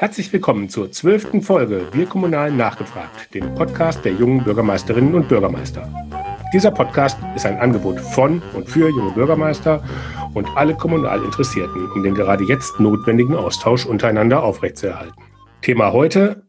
[0.00, 5.92] Herzlich willkommen zur zwölften Folge Wir Kommunalen nachgefragt, dem Podcast der jungen Bürgermeisterinnen und Bürgermeister.
[6.54, 9.84] Dieser Podcast ist ein Angebot von und für junge Bürgermeister
[10.32, 15.22] und alle kommunal Interessierten, um den gerade jetzt notwendigen Austausch untereinander aufrechtzuerhalten.
[15.60, 16.46] Thema heute,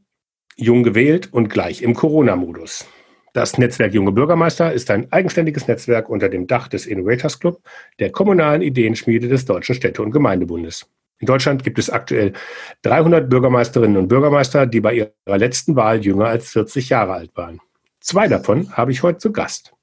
[0.56, 2.88] jung gewählt und gleich im Corona-Modus.
[3.34, 7.60] Das Netzwerk Junge Bürgermeister ist ein eigenständiges Netzwerk unter dem Dach des Innovators Club,
[8.00, 10.90] der kommunalen Ideenschmiede des Deutschen Städte- und Gemeindebundes.
[11.22, 12.34] In Deutschland gibt es aktuell
[12.82, 17.62] 300 Bürgermeisterinnen und Bürgermeister, die bei ihrer letzten Wahl jünger als 40 Jahre alt waren.
[18.00, 19.74] Zwei davon habe ich heute zu Gast.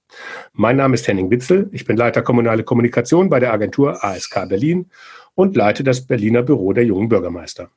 [0.53, 1.69] Mein Name ist Henning Witzel.
[1.71, 4.91] Ich bin Leiter kommunale Kommunikation bei der Agentur ASK Berlin
[5.37, 7.71] und leite das Berliner Büro der jungen Bürgermeister.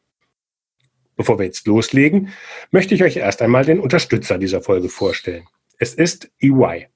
[1.16, 2.30] Bevor wir jetzt loslegen,
[2.72, 5.44] möchte ich euch erst einmal den Unterstützer dieser Folge vorstellen.
[5.78, 6.88] Es ist EY.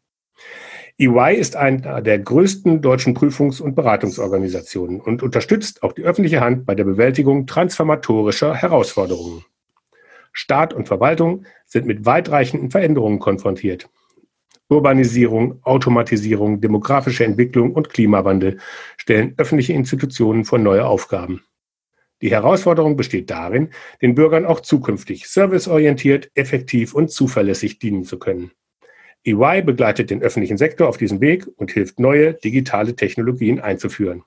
[0.97, 6.65] EY ist einer der größten deutschen Prüfungs- und Beratungsorganisationen und unterstützt auch die öffentliche Hand
[6.65, 9.43] bei der Bewältigung transformatorischer Herausforderungen.
[10.31, 13.89] Staat und Verwaltung sind mit weitreichenden Veränderungen konfrontiert.
[14.69, 18.59] Urbanisierung, Automatisierung, demografische Entwicklung und Klimawandel
[18.95, 21.43] stellen öffentliche Institutionen vor neue Aufgaben.
[22.21, 28.51] Die Herausforderung besteht darin, den Bürgern auch zukünftig serviceorientiert, effektiv und zuverlässig dienen zu können.
[29.25, 34.23] EY begleitet den öffentlichen Sektor auf diesem Weg und hilft, neue digitale Technologien einzuführen.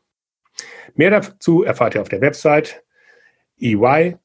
[0.95, 2.83] Mehr dazu erfahrt ihr auf der Website
[3.61, 4.23] ey.com/de.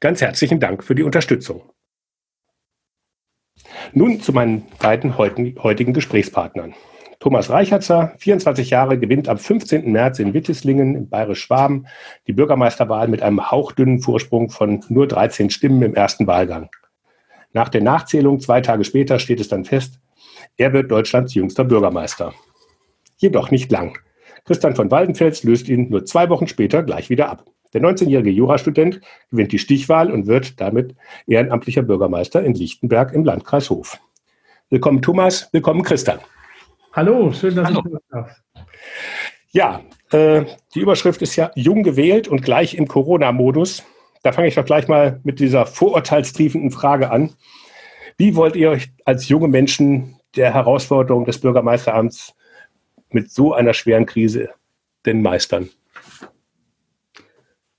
[0.00, 1.70] Ganz herzlichen Dank für die Unterstützung.
[3.92, 6.74] Nun zu meinen beiden heutigen Gesprächspartnern.
[7.18, 9.90] Thomas Reichertzer, 24 Jahre, gewinnt am 15.
[9.90, 11.86] März in Wittislingen in Bayerisch-Schwaben
[12.26, 16.68] die Bürgermeisterwahl mit einem hauchdünnen Vorsprung von nur 13 Stimmen im ersten Wahlgang.
[17.56, 19.98] Nach der Nachzählung zwei Tage später steht es dann fest,
[20.58, 22.34] er wird Deutschlands jüngster Bürgermeister.
[23.16, 23.98] Jedoch nicht lang.
[24.44, 27.46] Christian von Waldenfels löst ihn nur zwei Wochen später gleich wieder ab.
[27.72, 30.96] Der 19-jährige Jurastudent gewinnt die Stichwahl und wird damit
[31.26, 33.98] ehrenamtlicher Bürgermeister in Lichtenberg im Landkreis Hof.
[34.68, 36.18] Willkommen Thomas, willkommen Christian.
[36.92, 37.82] Hallo, schön, dass Hallo.
[37.86, 38.36] ich da darf.
[39.52, 39.80] Ja,
[40.10, 40.44] äh,
[40.74, 43.82] die Überschrift ist ja jung gewählt und gleich im Corona-Modus.
[44.26, 47.30] Da fange ich doch gleich mal mit dieser vorurteilstriefenden Frage an.
[48.18, 52.34] Wie wollt ihr euch als junge Menschen der Herausforderung des Bürgermeisteramts
[53.10, 54.48] mit so einer schweren Krise
[55.04, 55.68] denn meistern?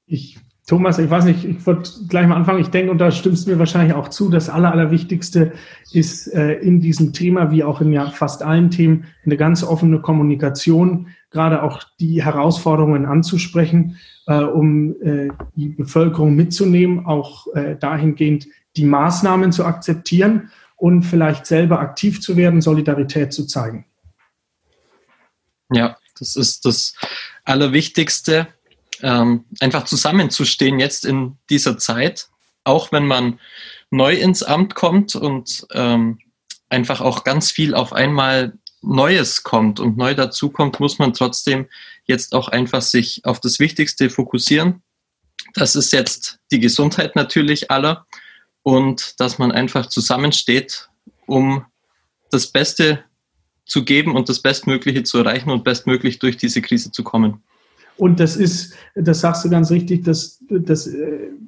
[0.06, 2.62] Ich, Thomas, ich weiß nicht, ich würde gleich mal anfangen.
[2.62, 5.52] Ich denke, und da stimmst du mir wahrscheinlich auch zu, das Aller, Allerwichtigste
[5.92, 10.00] ist äh, in diesem Thema, wie auch in ja fast allen Themen, eine ganz offene
[10.00, 13.98] Kommunikation, gerade auch die Herausforderungen anzusprechen
[14.28, 21.46] äh, um äh, die Bevölkerung mitzunehmen, auch äh, dahingehend die Maßnahmen zu akzeptieren und vielleicht
[21.46, 23.86] selber aktiv zu werden, Solidarität zu zeigen.
[25.72, 26.94] Ja, das ist das
[27.44, 28.48] Allerwichtigste,
[29.02, 32.30] ähm, einfach zusammenzustehen jetzt in dieser Zeit,
[32.64, 33.40] auch wenn man
[33.90, 36.20] neu ins Amt kommt und ähm,
[36.70, 41.68] einfach auch ganz viel auf einmal Neues kommt und neu dazukommt, muss man trotzdem
[42.06, 44.82] jetzt auch einfach sich auf das Wichtigste fokussieren.
[45.54, 48.06] Das ist jetzt die Gesundheit natürlich aller
[48.64, 50.90] und dass man einfach zusammensteht,
[51.26, 51.66] um
[52.32, 53.04] das Beste
[53.66, 57.44] zu geben und das Bestmögliche zu erreichen und bestmöglich durch diese Krise zu kommen.
[57.98, 60.90] Und das ist, das sagst du ganz richtig, das, das,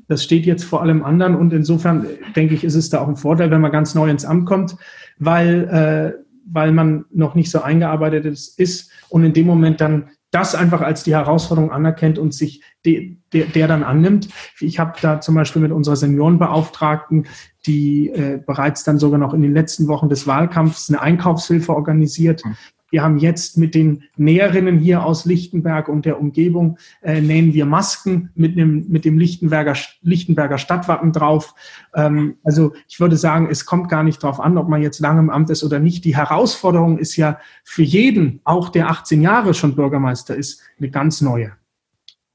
[0.08, 1.36] das steht jetzt vor allem anderen.
[1.36, 4.26] Und insofern denke ich, ist es da auch ein Vorteil, wenn man ganz neu ins
[4.26, 4.76] Amt kommt,
[5.20, 10.54] weil äh, weil man noch nicht so eingearbeitet ist und in dem Moment dann das
[10.54, 14.30] einfach als die Herausforderung anerkennt und sich de, de, der dann annimmt.
[14.60, 17.28] Ich habe da zum Beispiel mit unserer Seniorenbeauftragten,
[17.66, 22.46] die äh, bereits dann sogar noch in den letzten Wochen des Wahlkampfs eine Einkaufshilfe organisiert,
[22.46, 22.56] mhm.
[22.92, 27.66] Wir haben jetzt mit den Näherinnen hier aus Lichtenberg und der Umgebung äh, nähen wir
[27.66, 31.54] Masken mit dem, mit dem Lichtenberger, Lichtenberger Stadtwappen drauf.
[31.96, 35.20] Ähm, also ich würde sagen, es kommt gar nicht darauf an, ob man jetzt lange
[35.20, 36.06] im Amt ist oder nicht.
[36.06, 41.22] Die Herausforderung ist ja für jeden, auch der 18 Jahre schon Bürgermeister ist, eine ganz
[41.22, 41.54] neue.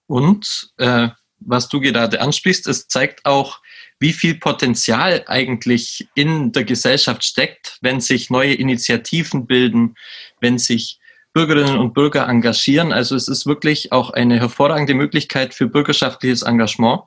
[0.06, 1.08] Und äh,
[1.40, 3.60] was du gerade ansprichst, es zeigt auch,
[4.04, 9.94] wie viel Potenzial eigentlich in der Gesellschaft steckt, wenn sich neue Initiativen bilden,
[10.42, 11.00] wenn sich
[11.32, 12.92] Bürgerinnen und Bürger engagieren.
[12.92, 17.04] Also es ist wirklich auch eine hervorragende Möglichkeit für bürgerschaftliches Engagement.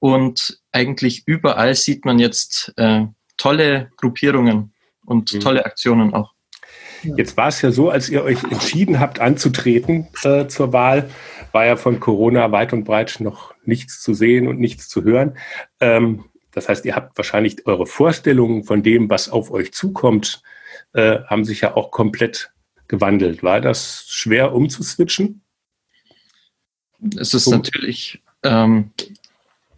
[0.00, 3.04] Und eigentlich überall sieht man jetzt äh,
[3.36, 4.74] tolle Gruppierungen
[5.04, 5.38] und mhm.
[5.38, 6.32] tolle Aktionen auch.
[7.04, 11.08] Jetzt war es ja so, als ihr euch entschieden habt anzutreten äh, zur Wahl,
[11.52, 15.36] war ja von Corona weit und breit noch nichts zu sehen und nichts zu hören.
[15.80, 20.42] Ähm, das heißt, ihr habt wahrscheinlich eure Vorstellungen von dem, was auf euch zukommt,
[20.94, 22.50] äh, haben sich ja auch komplett
[22.88, 23.42] gewandelt.
[23.42, 25.42] War das schwer umzuswitchen?
[27.18, 27.54] Es ist um.
[27.54, 28.92] natürlich ähm,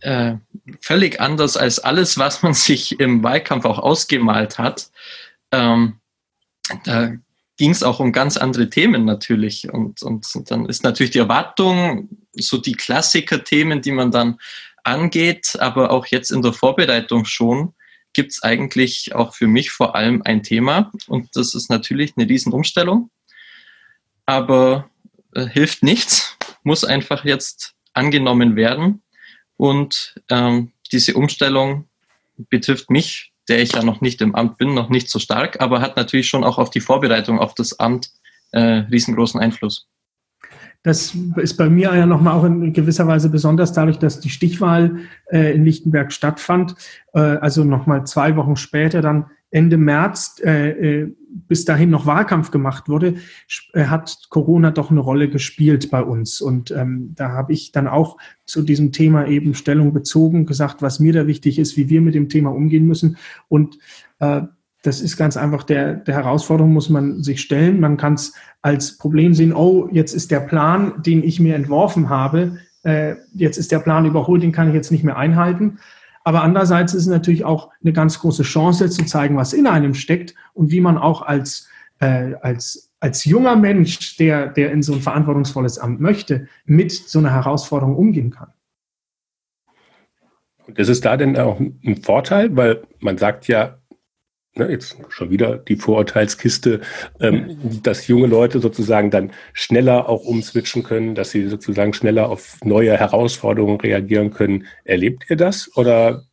[0.01, 0.35] äh,
[0.81, 4.91] völlig anders als alles, was man sich im Wahlkampf auch ausgemalt hat.
[5.51, 5.99] Ähm,
[6.85, 7.13] da
[7.59, 9.71] ging es auch um ganz andere Themen natürlich.
[9.71, 14.39] Und, und, und dann ist natürlich die Erwartung, so die Klassiker-Themen, die man dann
[14.85, 17.75] angeht, aber auch jetzt in der Vorbereitung schon,
[18.15, 20.91] gibt es eigentlich auch für mich vor allem ein Thema.
[21.09, 23.11] Und das ist natürlich eine Riesenumstellung.
[24.25, 24.89] Aber
[25.35, 29.03] äh, hilft nichts, muss einfach jetzt angenommen werden.
[29.57, 31.89] Und ähm, diese Umstellung
[32.37, 35.81] betrifft mich, der ich ja noch nicht im Amt bin, noch nicht so stark, aber
[35.81, 38.11] hat natürlich schon auch auf die Vorbereitung auf das Amt
[38.53, 39.89] äh, riesengroßen Einfluss.
[40.83, 44.99] Das ist bei mir ja nochmal auch in gewisser Weise besonders dadurch, dass die Stichwahl
[45.31, 46.77] äh, in Lichtenberg stattfand.
[47.15, 52.51] Äh, also nochmal zwei Wochen später dann Ende März äh, äh, bis dahin noch Wahlkampf
[52.51, 53.17] gemacht wurde,
[53.73, 56.41] äh, hat Corona doch eine Rolle gespielt bei uns.
[56.41, 58.17] Und ähm, da habe ich dann auch
[58.47, 62.15] zu diesem Thema eben Stellung bezogen, gesagt, was mir da wichtig ist, wie wir mit
[62.15, 63.17] dem Thema umgehen müssen.
[63.49, 63.79] Und
[64.21, 64.43] äh,
[64.83, 67.81] das ist ganz einfach der, der Herausforderung, muss man sich stellen.
[67.81, 72.09] Man kann es als Problem sehen, oh, jetzt ist der Plan, den ich mir entworfen
[72.09, 75.79] habe, äh, jetzt ist der Plan überholt, den kann ich jetzt nicht mehr einhalten.
[76.29, 79.95] Aber andererseits ist es natürlich auch eine ganz große Chance zu zeigen, was in einem
[79.95, 81.71] steckt und wie man auch als,
[82.01, 87.19] äh, als, als junger Mensch, der, der in so ein verantwortungsvolles Amt möchte, mit so
[87.19, 88.53] einer Herausforderung umgehen kann.
[90.67, 92.55] Und ist es da denn auch ein Vorteil?
[92.55, 93.79] Weil man sagt ja,
[94.59, 96.81] ne, jetzt schon wieder die Vorurteilskiste,
[97.21, 102.59] ähm, dass junge Leute sozusagen dann schneller auch umswitchen können, dass sie sozusagen schneller auf
[102.65, 104.67] neue Herausforderungen reagieren können.
[104.85, 106.25] Erlebt ihr das oder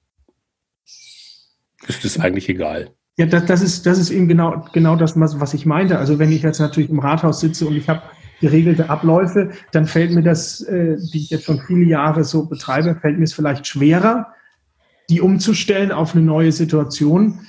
[1.87, 2.89] ist es eigentlich egal?
[3.17, 5.97] Ja, das, das, ist, das ist eben genau, genau das, was ich meinte.
[5.97, 8.01] Also wenn ich jetzt natürlich im Rathaus sitze und ich habe
[8.41, 12.95] geregelte Abläufe, dann fällt mir das, äh, die ich jetzt schon viele Jahre so betreibe,
[12.95, 14.27] fällt mir es vielleicht schwerer,
[15.09, 17.47] die umzustellen auf eine neue Situation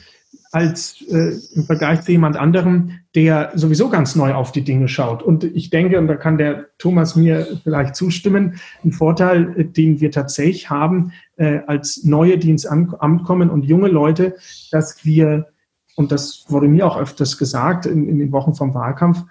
[0.57, 5.23] als äh, im Vergleich zu jemand anderem, der sowieso ganz neu auf die Dinge schaut.
[5.23, 10.01] Und ich denke, und da kann der Thomas mir vielleicht zustimmen, ein Vorteil, äh, den
[10.01, 14.37] wir tatsächlich haben äh, als neue, die ins Amt kommen und junge Leute,
[14.71, 15.49] dass wir,
[15.95, 19.25] und das wurde mir auch öfters gesagt in, in den Wochen vom Wahlkampf,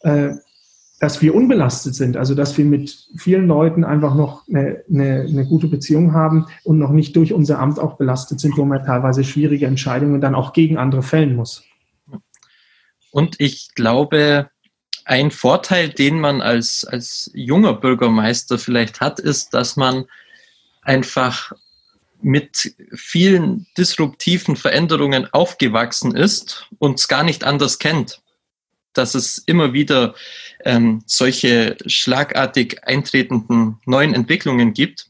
[0.00, 0.30] äh,
[1.02, 5.44] dass wir unbelastet sind, also dass wir mit vielen Leuten einfach noch eine, eine, eine,
[5.44, 9.24] gute Beziehung haben und noch nicht durch unser Amt auch belastet sind, wo man teilweise
[9.24, 11.64] schwierige Entscheidungen dann auch gegen andere fällen muss.
[13.10, 14.48] Und ich glaube,
[15.04, 20.04] ein Vorteil, den man als, als junger Bürgermeister vielleicht hat, ist, dass man
[20.82, 21.50] einfach
[22.20, 28.21] mit vielen disruptiven Veränderungen aufgewachsen ist und es gar nicht anders kennt
[28.94, 30.14] dass es immer wieder
[30.64, 35.08] ähm, solche schlagartig eintretenden neuen Entwicklungen gibt.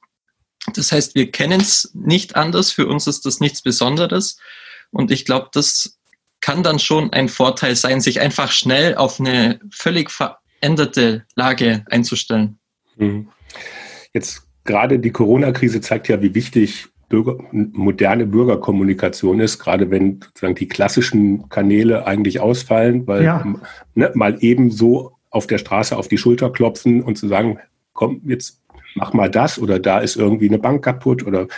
[0.75, 4.39] Das heißt, wir kennen es nicht anders, für uns ist das nichts Besonderes.
[4.91, 5.99] Und ich glaube, das
[6.41, 12.59] kann dann schon ein Vorteil sein, sich einfach schnell auf eine völlig veränderte Lage einzustellen.
[12.97, 13.29] Mhm.
[14.13, 20.55] Jetzt gerade die Corona-Krise zeigt ja, wie wichtig Bürger, moderne Bürgerkommunikation ist, gerade wenn sozusagen
[20.55, 23.45] die klassischen Kanäle eigentlich ausfallen, weil ja.
[23.95, 27.59] ne, mal eben so auf der Straße auf die Schulter klopfen und zu sagen,
[27.93, 28.63] komm, jetzt
[28.95, 31.49] mach mal das oder da ist irgendwie eine Bank kaputt oder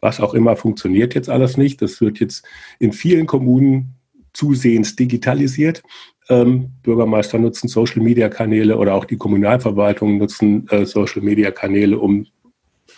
[0.00, 1.82] was auch immer, funktioniert jetzt alles nicht.
[1.82, 2.42] Das wird jetzt
[2.78, 3.96] in vielen Kommunen
[4.32, 5.82] zusehends digitalisiert.
[6.30, 12.26] Ähm, Bürgermeister nutzen Social-Media-Kanäle oder auch die Kommunalverwaltungen nutzen äh, Social-Media-Kanäle, um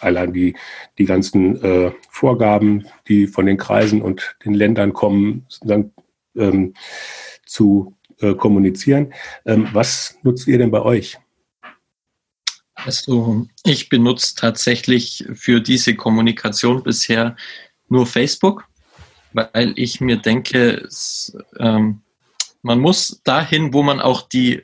[0.01, 0.55] allein die,
[0.99, 5.93] die ganzen äh, Vorgaben, die von den Kreisen und den Ländern kommen, dann,
[6.37, 6.75] ähm,
[7.45, 9.13] zu äh, kommunizieren.
[9.45, 11.19] Ähm, was nutzt ihr denn bei euch?
[12.75, 17.37] Also ich benutze tatsächlich für diese Kommunikation bisher
[17.89, 18.69] nur Facebook,
[19.33, 22.03] weil ich mir denke, es, ähm,
[22.63, 24.63] man muss dahin, wo man auch die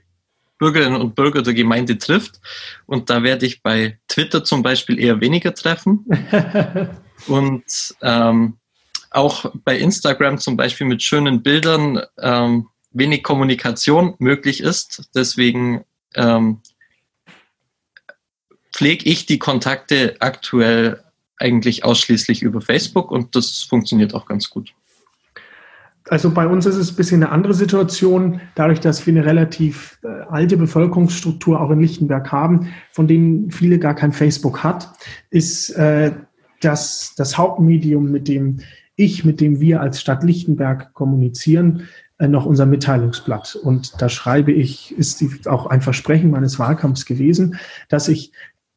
[0.62, 2.40] Bürgerinnen und Bürger der Gemeinde trifft.
[2.86, 6.06] Und da werde ich bei Twitter zum Beispiel eher weniger treffen.
[7.26, 7.64] und
[8.00, 8.58] ähm,
[9.10, 15.10] auch bei Instagram zum Beispiel mit schönen Bildern ähm, wenig Kommunikation möglich ist.
[15.16, 16.60] Deswegen ähm,
[18.72, 21.02] pflege ich die Kontakte aktuell
[21.38, 24.72] eigentlich ausschließlich über Facebook und das funktioniert auch ganz gut.
[26.08, 29.98] Also bei uns ist es ein bisschen eine andere Situation, dadurch, dass wir eine relativ
[30.02, 34.92] äh, alte Bevölkerungsstruktur auch in Lichtenberg haben, von denen viele gar kein Facebook hat,
[35.30, 36.12] ist äh,
[36.60, 38.60] das, das Hauptmedium, mit dem
[38.96, 43.56] ich, mit dem wir als Stadt Lichtenberg kommunizieren, äh, noch unser Mitteilungsblatt.
[43.56, 47.56] Und da schreibe ich, ist die, auch ein Versprechen meines Wahlkampfs gewesen,
[47.88, 48.32] dass ich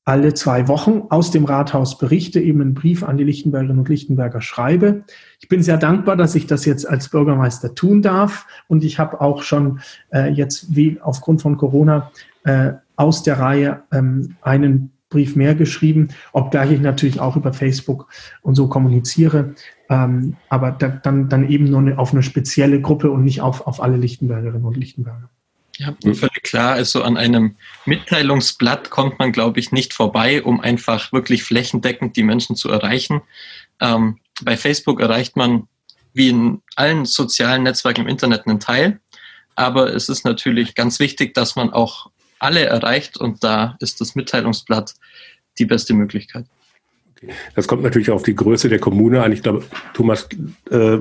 [0.06, 4.40] alle zwei Wochen aus dem Rathaus berichte, eben einen Brief an die Lichtenbergerinnen und Lichtenberger
[4.40, 5.04] schreibe.
[5.40, 8.46] Ich bin sehr dankbar, dass ich das jetzt als Bürgermeister tun darf.
[8.68, 9.80] Und ich habe auch schon
[10.14, 12.12] äh, jetzt wie aufgrund von Corona
[12.44, 18.08] äh, aus der Reihe ähm, einen Brief mehr geschrieben, obgleich ich natürlich auch über Facebook
[18.42, 19.56] und so kommuniziere,
[19.90, 23.82] ähm, aber da, dann, dann eben nur auf eine spezielle Gruppe und nicht auf, auf
[23.82, 25.30] alle Lichtenbergerinnen und Lichtenberger.
[25.78, 26.74] Ja, völlig klar.
[26.74, 27.56] Also an einem
[27.86, 33.22] Mitteilungsblatt kommt man, glaube ich, nicht vorbei, um einfach wirklich flächendeckend die Menschen zu erreichen.
[33.82, 35.68] Ähm, bei Facebook erreicht man
[36.14, 39.00] wie in allen sozialen Netzwerken im Internet einen Teil.
[39.56, 44.16] Aber es ist natürlich ganz wichtig, dass man auch alle erreicht und da ist das
[44.16, 44.94] Mitteilungsblatt
[45.58, 46.46] die beste Möglichkeit.
[47.56, 49.32] Das kommt natürlich auf die Größe der Kommune an.
[49.32, 50.28] Ich glaube, Thomas,
[50.70, 50.98] äh,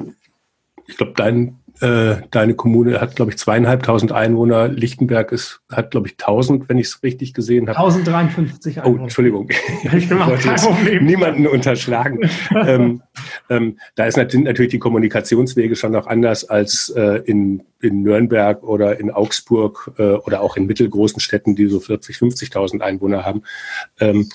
[0.87, 4.69] ich glaube, dein äh, deine Kommune hat, glaube ich, zweieinhalbtausend Einwohner.
[4.69, 7.79] Lichtenberg ist, hat, glaube ich, tausend, wenn ich es richtig gesehen habe.
[7.79, 9.01] 1053 Einwohner.
[9.01, 9.49] Oh, Entschuldigung.
[9.95, 12.21] Ich wollte niemanden unterschlagen.
[12.55, 13.03] ähm,
[13.51, 19.01] ähm, da ist natürlich die Kommunikationswege schon noch anders als äh, in, in Nürnberg oder
[19.01, 23.43] in Augsburg äh, oder auch in mittelgroßen Städten, die so 40, 50.000 Einwohner haben.
[24.01, 24.29] Ähm,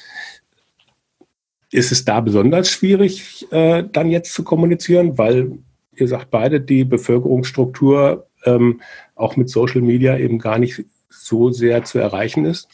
[1.71, 5.59] ist es da besonders schwierig, äh, dann jetzt zu kommunizieren, weil
[5.99, 8.81] ihr sagt beide, die Bevölkerungsstruktur ähm,
[9.15, 12.69] auch mit Social Media eben gar nicht so sehr zu erreichen ist?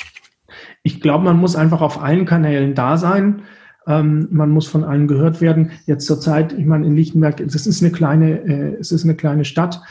[0.84, 3.44] Ich glaube, man muss einfach auf allen Kanälen da sein.
[3.88, 5.72] Ähm, man muss von allen gehört werden.
[5.86, 9.16] Jetzt zur Zeit, ich meine, in Lichtenberg, es ist eine kleine, äh, es ist eine
[9.16, 9.82] kleine Stadt.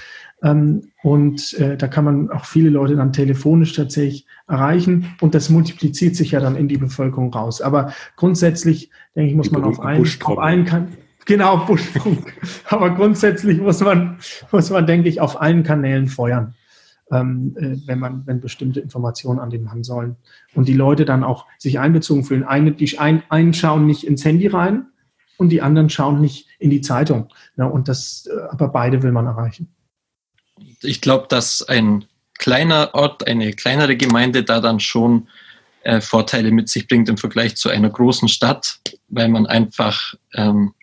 [0.43, 5.15] Ähm, und äh, da kann man auch viele Leute dann telefonisch tatsächlich erreichen.
[5.21, 7.61] Und das multipliziert sich ja dann in die Bevölkerung raus.
[7.61, 12.35] Aber grundsätzlich, denke ich, muss man auf allen, auf allen Kanälen Genau, Buschfunk.
[12.67, 14.19] Aber grundsätzlich muss man,
[14.53, 16.55] muss man, denke ich, auf allen Kanälen feuern,
[17.11, 20.17] ähm, äh, wenn man, wenn bestimmte Informationen an den Mann sollen.
[20.55, 22.45] Und die Leute dann auch sich einbezogen fühlen.
[22.45, 24.87] Eine, die ein, einen schauen nicht ins Handy rein
[25.37, 27.29] und die anderen schauen nicht in die Zeitung.
[27.57, 29.69] Ja, und das, äh, aber beide will man erreichen.
[30.83, 32.05] Ich glaube, dass ein
[32.39, 35.29] kleiner Ort, eine kleinere Gemeinde da dann schon
[35.83, 40.75] äh, Vorteile mit sich bringt im Vergleich zu einer großen Stadt, weil man einfach ähm,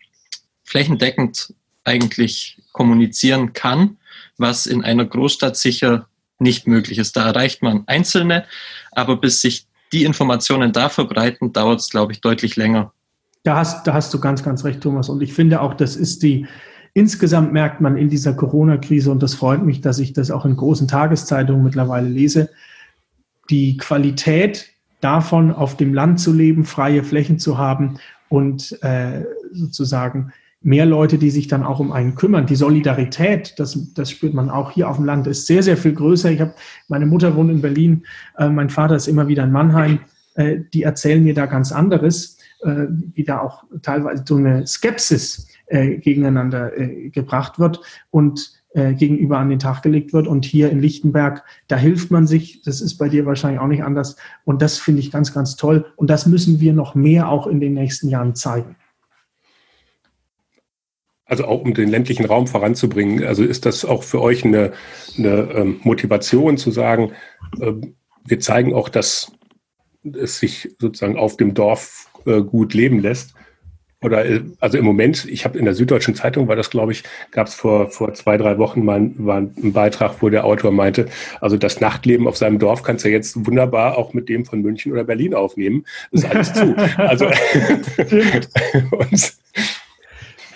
[0.72, 1.52] flächendeckend
[1.84, 3.98] eigentlich kommunizieren kann,
[4.38, 6.06] was in einer Großstadt sicher
[6.38, 7.14] nicht möglich ist.
[7.14, 8.46] Da erreicht man Einzelne,
[8.90, 12.90] aber bis sich die Informationen da verbreiten, dauert es, glaube ich, deutlich länger.
[13.42, 15.10] Da hast, da hast du ganz, ganz recht, Thomas.
[15.10, 16.46] Und ich finde auch, das ist die,
[16.94, 20.56] insgesamt merkt man in dieser Corona-Krise, und das freut mich, dass ich das auch in
[20.56, 22.48] großen Tageszeitungen mittlerweile lese,
[23.50, 24.70] die Qualität
[25.02, 27.98] davon, auf dem Land zu leben, freie Flächen zu haben
[28.30, 30.32] und äh, sozusagen
[30.62, 32.46] mehr Leute, die sich dann auch um einen kümmern.
[32.46, 35.92] Die Solidarität, das, das spürt man auch hier auf dem Land, ist sehr, sehr viel
[35.92, 36.30] größer.
[36.30, 36.54] Ich habe
[36.88, 38.04] meine Mutter wohnt in Berlin,
[38.38, 40.00] äh, mein Vater ist immer wieder in Mannheim.
[40.34, 45.48] Äh, die erzählen mir da ganz anderes, äh, wie da auch teilweise so eine Skepsis
[45.66, 50.26] äh, gegeneinander äh, gebracht wird und äh, gegenüber an den Tag gelegt wird.
[50.26, 52.62] Und hier in Lichtenberg, da hilft man sich.
[52.62, 54.16] Das ist bei dir wahrscheinlich auch nicht anders.
[54.44, 55.86] Und das finde ich ganz, ganz toll.
[55.96, 58.76] Und das müssen wir noch mehr auch in den nächsten Jahren zeigen.
[61.32, 63.24] Also auch um den ländlichen Raum voranzubringen.
[63.24, 64.72] Also ist das auch für euch eine,
[65.16, 67.12] eine ähm, Motivation zu sagen,
[67.58, 67.72] äh,
[68.26, 69.32] wir zeigen auch, dass
[70.04, 73.32] es sich sozusagen auf dem Dorf äh, gut leben lässt.
[74.02, 77.02] Oder äh, also im Moment, ich habe in der Süddeutschen Zeitung, war das, glaube ich,
[77.30, 81.06] gab es vor, vor zwei, drei Wochen mal war ein Beitrag, wo der Autor meinte,
[81.40, 84.92] also das Nachtleben auf seinem Dorf kannst du jetzt wunderbar auch mit dem von München
[84.92, 85.86] oder Berlin aufnehmen.
[86.10, 86.76] Das ist alles zu.
[86.98, 87.24] Also
[88.90, 89.32] und,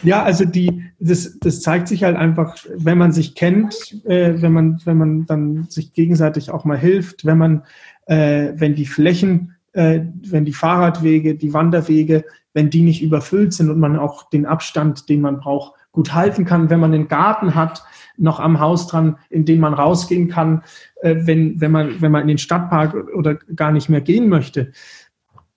[0.03, 4.53] ja, also die, das, das zeigt sich halt einfach, wenn man sich kennt, äh, wenn
[4.53, 7.63] man, wenn man dann sich gegenseitig auch mal hilft, wenn man,
[8.07, 13.71] äh, wenn die Flächen, äh, wenn die Fahrradwege, die Wanderwege, wenn die nicht überfüllt sind
[13.71, 17.55] und man auch den Abstand, den man braucht, gut halten kann, wenn man einen Garten
[17.55, 17.83] hat,
[18.19, 20.63] noch am Haus dran, in den man rausgehen kann,
[21.03, 24.73] äh, wenn, wenn, man, wenn man in den Stadtpark oder gar nicht mehr gehen möchte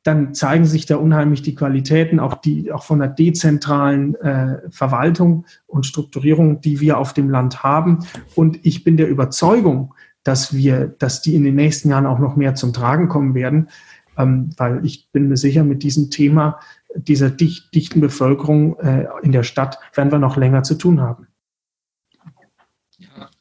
[0.03, 5.46] dann zeigen sich da unheimlich die Qualitäten, auch die auch von der dezentralen äh, Verwaltung
[5.68, 8.00] und Strukturierung, die wir auf dem Land haben.
[8.36, 12.36] Und ich bin der Überzeugung, dass wir, dass die in den nächsten Jahren auch noch
[12.36, 13.70] mehr zum Tragen kommen werden,
[14.18, 16.60] ähm, weil ich bin mir sicher, mit diesem Thema
[16.96, 21.27] dieser dicht, dichten Bevölkerung äh, in der Stadt werden wir noch länger zu tun haben.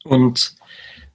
[0.03, 0.55] und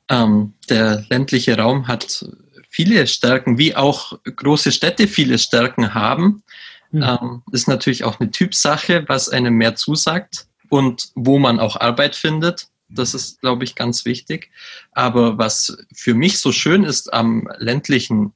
[0.08, 2.26] ähm, der ländliche Raum hat
[2.74, 6.42] viele Stärken, wie auch große Städte viele Stärken haben.
[6.90, 7.02] Mhm.
[7.02, 12.16] Ähm, ist natürlich auch eine Typsache, was einem mehr zusagt und wo man auch Arbeit
[12.16, 12.66] findet.
[12.88, 14.50] Das ist, glaube ich, ganz wichtig.
[14.90, 18.32] Aber was für mich so schön ist am ländlichen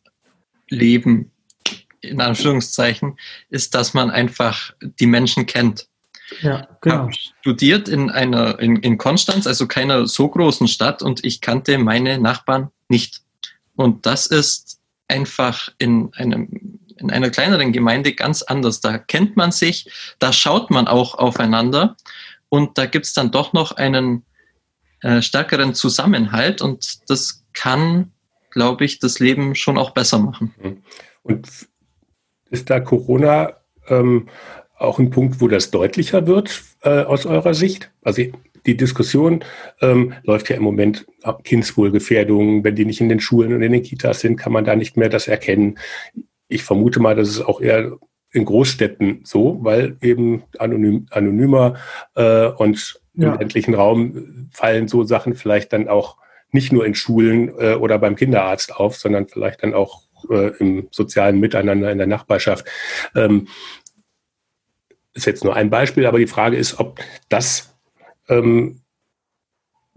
[0.68, 1.32] Leben,
[2.00, 3.18] in Anführungszeichen,
[3.50, 5.88] ist, dass man einfach die Menschen kennt.
[6.42, 6.96] Ja, genau.
[6.96, 11.76] Habe studiert in einer in, in Konstanz, also keiner so großen Stadt, und ich kannte
[11.78, 13.22] meine Nachbarn nicht.
[13.78, 18.80] Und das ist einfach in einem in einer kleineren Gemeinde ganz anders.
[18.80, 21.96] Da kennt man sich, da schaut man auch aufeinander
[22.48, 24.24] und da gibt es dann doch noch einen
[25.02, 28.10] äh, stärkeren Zusammenhalt und das kann,
[28.50, 30.82] glaube ich, das Leben schon auch besser machen.
[31.22, 31.48] Und
[32.50, 33.52] ist da Corona
[33.86, 34.28] ähm,
[34.76, 37.92] auch ein Punkt, wo das deutlicher wird äh, aus eurer Sicht?
[38.02, 38.22] Also
[38.66, 39.44] die Diskussion
[39.80, 41.06] ähm, läuft ja im Moment
[41.44, 44.76] Kindswohlgefährdung, wenn die nicht in den Schulen und in den Kitas sind, kann man da
[44.76, 45.78] nicht mehr das erkennen.
[46.48, 47.92] Ich vermute mal, dass es auch eher
[48.32, 51.76] in Großstädten so, weil eben anonym, anonymer
[52.14, 53.32] äh, und ja.
[53.32, 56.16] im ländlichen Raum fallen so Sachen vielleicht dann auch
[56.50, 60.88] nicht nur in Schulen äh, oder beim Kinderarzt auf, sondern vielleicht dann auch äh, im
[60.90, 62.66] sozialen Miteinander in der Nachbarschaft.
[63.14, 63.48] Ähm,
[65.14, 67.77] ist jetzt nur ein Beispiel, aber die Frage ist, ob das
[68.28, 68.80] ähm,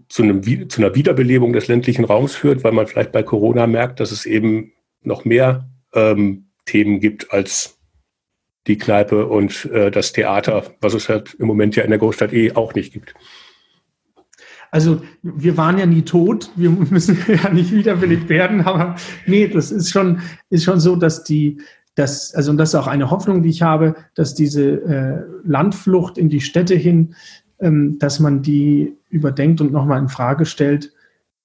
[0.08, 4.00] zu, einem, zu einer Wiederbelebung des ländlichen Raums führt, weil man vielleicht bei Corona merkt,
[4.00, 4.72] dass es eben
[5.02, 7.78] noch mehr ähm, Themen gibt als
[8.66, 12.32] die Kneipe und äh, das Theater, was es halt im Moment ja in der Großstadt
[12.32, 13.14] eh auch nicht gibt.
[14.70, 18.96] Also wir waren ja nie tot, wir müssen ja nicht wiederbelebt werden, aber
[19.26, 21.60] nee, das ist schon, ist schon so, dass die,
[21.94, 26.16] dass, also und das ist auch eine Hoffnung, die ich habe, dass diese äh, Landflucht
[26.16, 27.14] in die Städte hin,
[27.98, 30.92] dass man die überdenkt und nochmal in Frage stellt.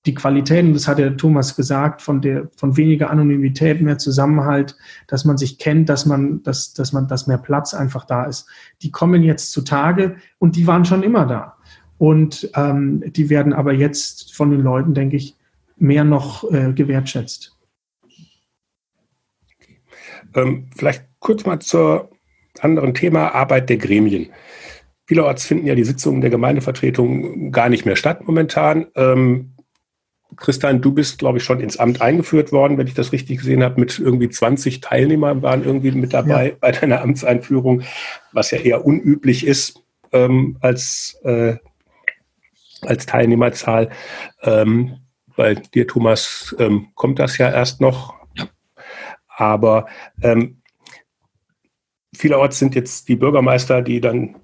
[0.06, 4.76] Die Qualitäten, das hat der Thomas gesagt, von der, von weniger Anonymität, mehr Zusammenhalt,
[5.08, 8.48] dass man sich kennt, dass man, dass, dass man, dass mehr Platz einfach da ist.
[8.82, 11.58] Die kommen jetzt zutage und die waren schon immer da.
[11.98, 15.36] Und ähm, die werden aber jetzt von den Leuten, denke ich,
[15.78, 17.56] mehr noch äh, gewertschätzt.
[20.36, 22.10] Ähm, vielleicht kurz mal zur
[22.60, 24.30] anderen Thema Arbeit der Gremien.
[25.08, 28.88] Vielerorts finden ja die Sitzungen der Gemeindevertretung gar nicht mehr statt momentan.
[28.96, 29.54] Ähm,
[30.36, 33.64] Christian, du bist, glaube ich, schon ins Amt eingeführt worden, wenn ich das richtig gesehen
[33.64, 36.56] habe, mit irgendwie 20 Teilnehmern waren irgendwie mit dabei ja.
[36.60, 37.84] bei deiner Amtseinführung,
[38.34, 39.82] was ja eher unüblich ist
[40.12, 41.56] ähm, als, äh,
[42.82, 43.90] als Teilnehmerzahl.
[44.44, 44.98] Ähm,
[45.38, 48.16] bei dir, Thomas, ähm, kommt das ja erst noch.
[49.30, 49.88] Aber
[50.22, 50.62] ähm,
[52.14, 54.36] vielerorts sind jetzt die Bürgermeister, die dann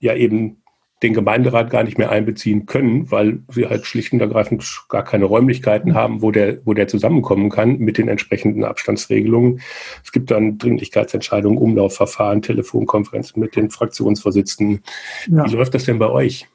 [0.00, 0.60] ja eben
[1.02, 5.24] den Gemeinderat gar nicht mehr einbeziehen können, weil sie halt schlicht und ergreifend gar keine
[5.24, 9.60] Räumlichkeiten haben, wo der, wo der zusammenkommen kann mit den entsprechenden Abstandsregelungen.
[10.04, 14.82] Es gibt dann Dringlichkeitsentscheidungen, Umlaufverfahren, Telefonkonferenzen mit den Fraktionsvorsitzenden.
[15.28, 15.46] Ja.
[15.46, 16.46] Wie läuft das denn bei euch?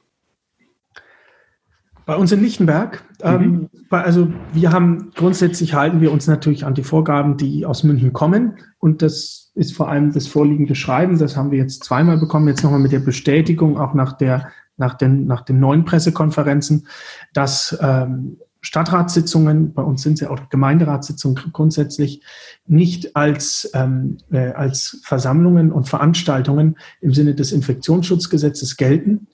[2.05, 3.69] Bei uns in Lichtenberg, ähm, mhm.
[3.89, 8.57] also wir haben grundsätzlich halten wir uns natürlich an die Vorgaben, die aus München kommen.
[8.77, 11.17] Und das ist vor allem das vorliegende Schreiben.
[11.17, 14.93] Das haben wir jetzt zweimal bekommen, jetzt nochmal mit der Bestätigung, auch nach der, nach
[14.93, 16.87] den, nach den neuen Pressekonferenzen,
[17.33, 22.21] dass ähm, Stadtratssitzungen, bei uns sind ja auch Gemeinderatssitzungen grundsätzlich,
[22.67, 29.27] nicht als, ähm, äh, als Versammlungen und Veranstaltungen im Sinne des Infektionsschutzgesetzes gelten.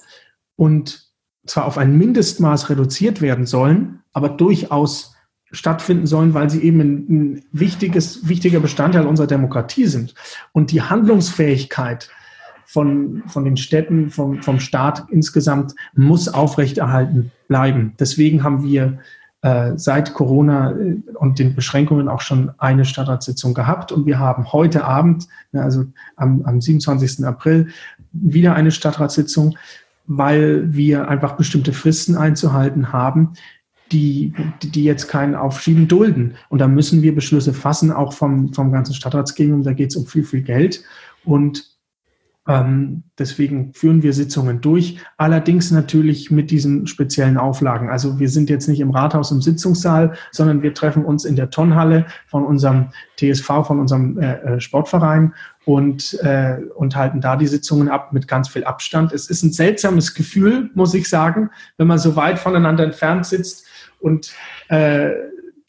[0.56, 1.11] Und
[1.46, 5.16] zwar auf ein Mindestmaß reduziert werden sollen, aber durchaus
[5.52, 10.14] stattfinden sollen, weil sie eben ein, wichtiges, wichtiger Bestandteil unserer Demokratie sind.
[10.54, 12.10] Und die Handlungsfähigkeit
[12.66, 17.96] von, von den Städten, vom, vom Staat insgesamt muss aufrechterhalten bleiben.
[18.00, 19.00] Deswegen haben wir
[19.42, 23.92] äh, seit Corona äh, und den Beschränkungen auch schon eine Stadtratssitzung gehabt.
[23.92, 25.84] Und wir haben heute Abend, also
[26.16, 27.26] am, am 27.
[27.26, 27.68] April,
[28.14, 29.58] wieder eine Stadtratssitzung
[30.08, 33.34] weil wir einfach bestimmte Fristen einzuhalten haben,
[33.92, 36.36] die, die jetzt kein Aufschieben dulden.
[36.50, 39.64] Und da müssen wir Beschlüsse fassen, auch vom, vom ganzen Stadtratsgremium.
[39.64, 40.84] Da geht es um viel, viel Geld.
[41.24, 41.71] Und
[43.18, 47.90] deswegen führen wir Sitzungen durch, allerdings natürlich mit diesen speziellen Auflagen.
[47.90, 51.50] Also wir sind jetzt nicht im Rathaus im Sitzungssaal, sondern wir treffen uns in der
[51.50, 55.34] Tonnhalle von unserem TSV, von unserem äh, äh, Sportverein
[55.66, 59.14] und, äh, und halten da die Sitzungen ab mit ganz viel Abstand.
[59.14, 63.66] Es ist ein seltsames Gefühl, muss ich sagen, wenn man so weit voneinander entfernt sitzt
[64.00, 64.34] und
[64.70, 65.12] äh,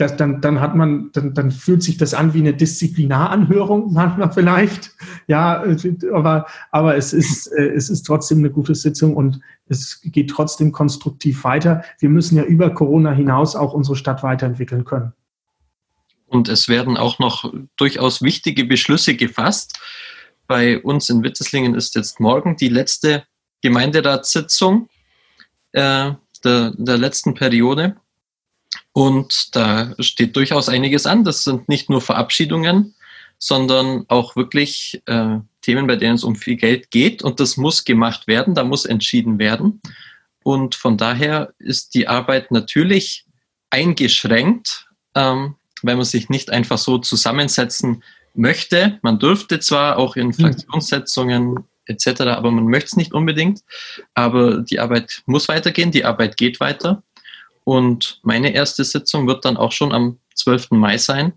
[0.03, 4.33] das, dann, dann hat man, dann, dann fühlt sich das an wie eine Disziplinaranhörung manchmal
[4.33, 4.91] vielleicht.
[5.29, 5.65] Ja,
[6.12, 10.73] aber, aber es ist, äh, es ist trotzdem eine gute Sitzung und es geht trotzdem
[10.73, 11.85] konstruktiv weiter.
[12.01, 15.12] Wir müssen ja über Corona hinaus auch unsere Stadt weiterentwickeln können.
[16.27, 19.79] Und es werden auch noch durchaus wichtige Beschlüsse gefasst.
[20.49, 23.25] Bei uns in Witteslingen ist jetzt morgen die letzte
[23.62, 24.88] Gemeinderatssitzung
[25.73, 26.12] äh,
[26.45, 27.97] der, der letzten Periode.
[28.92, 31.24] Und da steht durchaus einiges an.
[31.24, 32.94] Das sind nicht nur Verabschiedungen,
[33.38, 37.85] sondern auch wirklich äh, Themen, bei denen es um viel Geld geht und das muss
[37.85, 39.81] gemacht werden, da muss entschieden werden.
[40.42, 43.24] Und von daher ist die Arbeit natürlich
[43.70, 48.02] eingeschränkt, ähm, weil man sich nicht einfach so zusammensetzen
[48.35, 48.98] möchte.
[49.02, 50.35] Man dürfte zwar auch in hm.
[50.35, 53.62] Fraktionssetzungen etc., aber man möchte es nicht unbedingt.
[54.14, 57.02] Aber die Arbeit muss weitergehen, die Arbeit geht weiter.
[57.64, 60.72] Und meine erste Sitzung wird dann auch schon am 12.
[60.72, 61.33] Mai sein.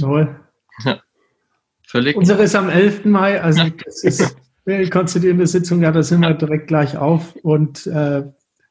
[0.00, 0.40] Jawohl.
[0.84, 1.00] Ja,
[1.86, 2.16] völlig.
[2.16, 3.04] Unsere ist am 11.
[3.04, 3.70] Mai, also ja.
[3.86, 8.24] es ist eine konstituierende Sitzung, ja, da sind wir direkt gleich auf und äh,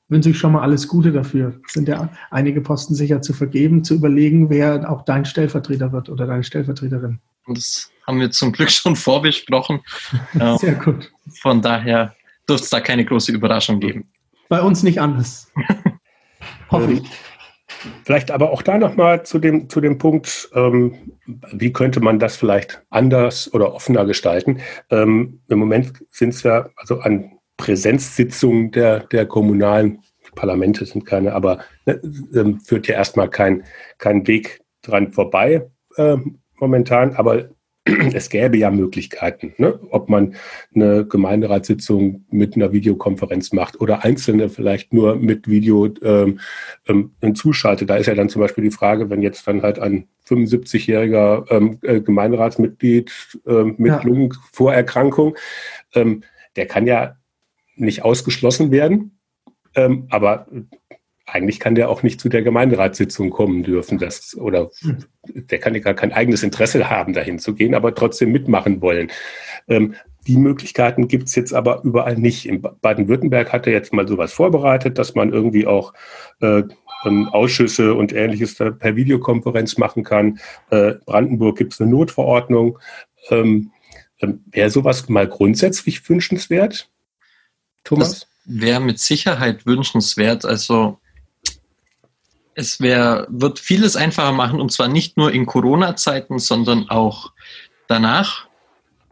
[0.07, 1.59] wünsche ich schon mal alles Gute dafür.
[1.67, 6.09] Es sind ja einige Posten sicher zu vergeben, zu überlegen, wer auch dein Stellvertreter wird
[6.09, 7.19] oder deine Stellvertreterin.
[7.47, 9.81] Das haben wir zum Glück schon vorbesprochen.
[10.59, 11.11] Sehr gut.
[11.41, 12.15] Von daher
[12.47, 14.09] dürfte es da keine große Überraschung geben.
[14.49, 15.51] Bei uns nicht anders.
[16.71, 17.03] Hoffe ich.
[18.03, 21.13] Vielleicht aber auch da nochmal zu dem, zu dem Punkt, ähm,
[21.51, 24.59] wie könnte man das vielleicht anders oder offener gestalten?
[24.89, 30.03] Ähm, Im Moment sind es ja also an Präsenzsitzungen der, der kommunalen
[30.35, 31.99] Parlamente sind keine, aber ne,
[32.33, 33.63] ähm, führt ja erstmal kein,
[33.97, 36.17] kein Weg dran vorbei äh,
[36.59, 37.15] momentan.
[37.15, 37.49] Aber
[38.13, 39.79] es gäbe ja Möglichkeiten, ne?
[39.89, 40.35] ob man
[40.75, 46.39] eine Gemeinderatssitzung mit einer Videokonferenz macht oder einzelne vielleicht nur mit Video ähm,
[46.87, 47.89] ähm, zuschaltet.
[47.89, 51.79] Da ist ja dann zum Beispiel die Frage, wenn jetzt dann halt ein 75-jähriger ähm,
[51.81, 53.11] äh, Gemeinderatsmitglied
[53.47, 54.01] äh, mit ja.
[54.03, 55.35] Lungenvorerkrankung,
[55.95, 56.23] ähm,
[56.55, 57.17] der kann ja
[57.75, 59.17] nicht ausgeschlossen werden,
[59.75, 60.45] ähm, aber
[61.31, 63.97] eigentlich kann der auch nicht zu der Gemeinderatssitzung kommen dürfen.
[63.97, 64.69] Das, oder
[65.23, 69.11] der kann ja gar kein eigenes Interesse haben, dahin zu gehen, aber trotzdem mitmachen wollen.
[69.67, 69.95] Ähm,
[70.27, 72.45] die Möglichkeiten gibt es jetzt aber überall nicht.
[72.45, 75.93] In Baden-Württemberg hat er jetzt mal sowas vorbereitet, dass man irgendwie auch
[76.41, 76.63] äh,
[77.05, 80.39] ähm, Ausschüsse und ähnliches per Videokonferenz machen kann.
[80.69, 82.77] Äh, Brandenburg gibt es eine Notverordnung.
[83.29, 83.71] Ähm,
[84.19, 86.89] ähm, Wäre sowas mal grundsätzlich wünschenswert,
[87.83, 88.27] Thomas?
[88.45, 90.45] wäre mit Sicherheit wünschenswert.
[90.45, 90.99] Also
[92.61, 97.33] es wär, wird vieles einfacher machen und zwar nicht nur in Corona-Zeiten, sondern auch
[97.87, 98.47] danach.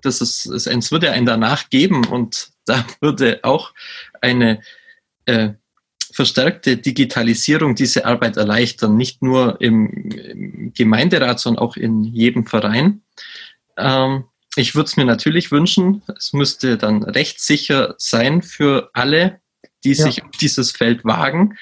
[0.02, 3.74] Das ist, es, es würde ein danach geben und da würde auch
[4.22, 4.62] eine
[5.26, 5.50] äh,
[6.12, 13.02] verstärkte Digitalisierung diese Arbeit erleichtern, nicht nur im, im Gemeinderat, sondern auch in jedem Verein.
[13.78, 19.40] Ähm, ich würde es mir natürlich wünschen, es müsste dann rechtssicher sein für alle,
[19.84, 20.06] die ja.
[20.06, 21.58] sich auf dieses Feld wagen.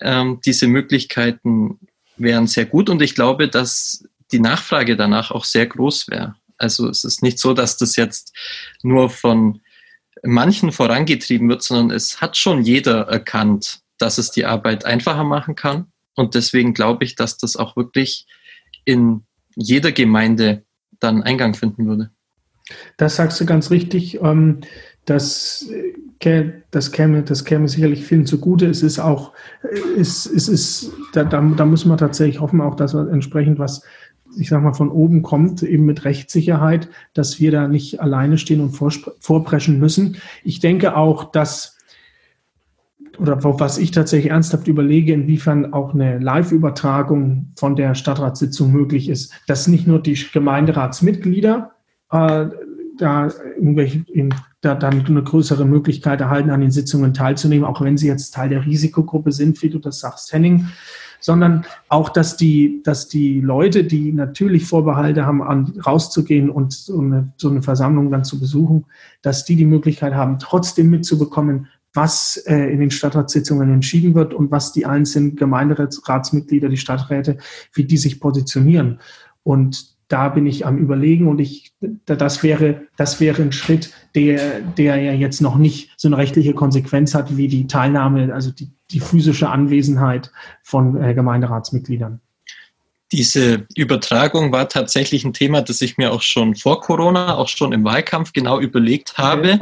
[0.00, 1.78] Ähm, diese Möglichkeiten
[2.16, 6.34] wären sehr gut und ich glaube, dass die Nachfrage danach auch sehr groß wäre.
[6.58, 8.36] Also es ist nicht so, dass das jetzt
[8.82, 9.60] nur von
[10.22, 15.54] manchen vorangetrieben wird, sondern es hat schon jeder erkannt, dass es die Arbeit einfacher machen
[15.54, 15.92] kann.
[16.14, 18.26] Und deswegen glaube ich, dass das auch wirklich
[18.84, 20.64] in jeder Gemeinde
[20.98, 22.10] dann Eingang finden würde.
[22.96, 24.20] Das sagst du ganz richtig.
[24.20, 24.60] Ähm,
[25.08, 25.66] das,
[26.70, 28.66] das, käme, das käme sicherlich vielen zugute.
[28.66, 29.32] Es ist auch,
[29.96, 33.82] es, es ist, da, da, da müssen wir tatsächlich hoffen, auch dass entsprechend was,
[34.36, 38.60] ich sag mal, von oben kommt, eben mit Rechtssicherheit, dass wir da nicht alleine stehen
[38.60, 38.76] und
[39.20, 40.18] vorpreschen müssen.
[40.44, 41.76] Ich denke auch, dass
[43.18, 49.32] oder was ich tatsächlich ernsthaft überlege, inwiefern auch eine Live-Übertragung von der Stadtratssitzung möglich ist,
[49.48, 51.72] dass nicht nur die Gemeinderatsmitglieder
[52.12, 52.46] äh,
[52.98, 57.96] da irgendwelche in, da dann eine größere Möglichkeit erhalten, an den Sitzungen teilzunehmen, auch wenn
[57.96, 60.66] sie jetzt Teil der Risikogruppe sind, wie du das sagst, Henning,
[61.20, 67.00] sondern auch, dass die, dass die Leute, die natürlich Vorbehalte haben, an, rauszugehen und so
[67.00, 68.86] eine, so eine Versammlung dann zu besuchen,
[69.22, 74.50] dass die die Möglichkeit haben, trotzdem mitzubekommen, was äh, in den Stadtratssitzungen entschieden wird und
[74.50, 77.38] was die einzelnen Gemeinderatsmitglieder, die Stadträte,
[77.72, 79.00] wie die sich positionieren.
[79.42, 81.72] Und da bin ich am Überlegen und ich,
[82.06, 86.54] das wäre, das wäre ein Schritt, der, der ja jetzt noch nicht so eine rechtliche
[86.54, 92.20] Konsequenz hat wie die Teilnahme, also die, die physische Anwesenheit von äh, Gemeinderatsmitgliedern.
[93.12, 97.72] Diese Übertragung war tatsächlich ein Thema, das ich mir auch schon vor Corona, auch schon
[97.72, 99.60] im Wahlkampf genau überlegt habe, okay.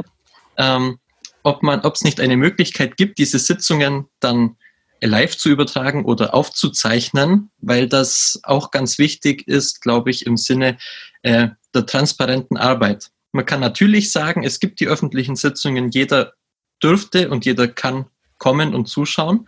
[0.57, 0.97] ähm,
[1.43, 4.57] ob man, ob es nicht eine Möglichkeit gibt, diese Sitzungen dann
[5.01, 10.77] live zu übertragen oder aufzuzeichnen, weil das auch ganz wichtig ist, glaube ich, im Sinne
[11.21, 13.09] äh, der transparenten Arbeit.
[13.31, 16.33] Man kann natürlich sagen, es gibt die öffentlichen Sitzungen, jeder
[16.81, 18.05] dürfte und jeder kann
[18.37, 19.47] kommen und zuschauen.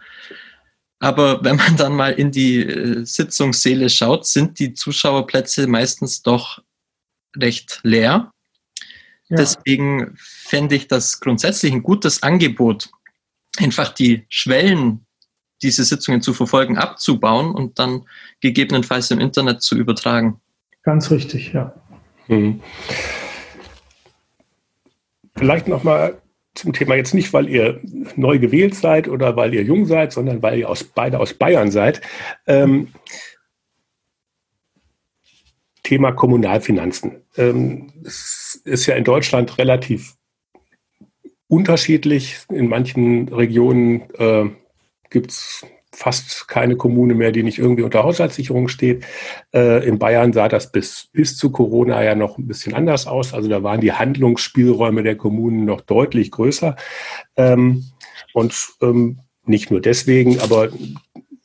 [1.00, 6.62] Aber wenn man dann mal in die äh, Sitzungssäle schaut, sind die Zuschauerplätze meistens doch
[7.36, 8.32] recht leer.
[9.30, 9.38] Ja.
[9.38, 12.90] Deswegen fände ich das grundsätzlich ein gutes Angebot,
[13.58, 15.06] einfach die Schwellen
[15.62, 18.04] diese Sitzungen zu verfolgen, abzubauen und dann
[18.41, 20.39] gegebenenfalls im Internet zu übertragen.
[20.84, 21.74] Ganz richtig, ja.
[22.28, 22.62] Hm.
[25.36, 26.22] Vielleicht nochmal
[26.56, 27.80] zum Thema jetzt nicht, weil ihr
[28.15, 31.72] neu gewählt seid oder weil ihr jung seid, sondern weil ihr aus, beide aus Bayern
[31.72, 32.02] seid.
[32.48, 32.89] Ähm,
[35.84, 37.24] Thema Kommunalfinanzen.
[37.38, 40.15] Ähm, es ist ja in Deutschland relativ
[41.48, 42.38] unterschiedlich.
[42.50, 44.50] In manchen Regionen äh,
[45.10, 49.04] gibt es fast keine Kommune mehr, die nicht irgendwie unter Haushaltssicherung steht.
[49.54, 53.34] Äh, in Bayern sah das bis, bis zu Corona ja noch ein bisschen anders aus.
[53.34, 56.76] Also da waren die Handlungsspielräume der Kommunen noch deutlich größer.
[57.36, 57.86] Ähm,
[58.34, 60.69] und ähm, nicht nur deswegen, aber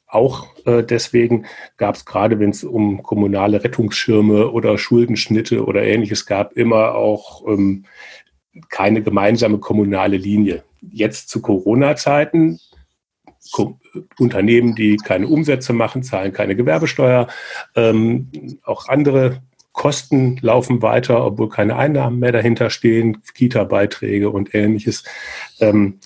[0.07, 1.47] auch äh, deswegen
[1.77, 7.47] gab es gerade, wenn es um kommunale Rettungsschirme oder Schuldenschnitte oder ähnliches gab, immer auch
[7.49, 7.87] ähm,
[8.69, 10.63] keine gemeinsame kommunale Linie.
[10.81, 12.61] Jetzt zu Corona-Zeiten
[14.19, 17.29] Unternehmen, die keine Umsätze machen, zahlen keine Gewerbesteuer.
[17.75, 25.05] Ähm, auch andere Kosten laufen weiter, obwohl keine Einnahmen mehr dahinter stehen, Kita-Beiträge und ähnliches.
[25.61, 25.99] Ähm,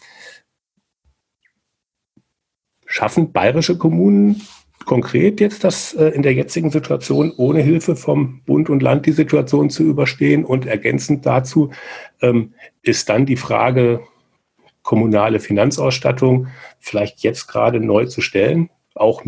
[2.87, 4.41] schaffen bayerische Kommunen
[4.87, 9.13] konkret jetzt das äh, in der jetzigen Situation ohne Hilfe vom Bund und Land die
[9.13, 10.45] Situation zu überstehen?
[10.45, 11.71] Und ergänzend dazu
[12.23, 14.01] ähm, ist dann die Frage,
[14.89, 16.47] kommunale Finanzausstattung
[16.81, 19.23] vielleicht jetzt gerade neu zu stellen, auch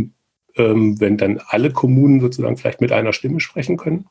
[0.56, 4.06] ähm, wenn dann alle Kommunen sozusagen vielleicht mit einer Stimme sprechen können?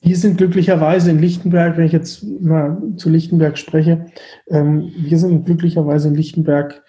[0.00, 4.06] Wir sind glücklicherweise in Lichtenberg, wenn ich jetzt mal zu Lichtenberg spreche,
[4.48, 6.82] ähm, wir sind glücklicherweise in Lichtenberg